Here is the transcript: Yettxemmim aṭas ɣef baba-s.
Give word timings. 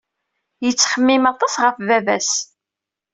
Yettxemmim 0.65 1.23
aṭas 1.31 1.53
ɣef 1.63 1.77
baba-s. 1.87 2.31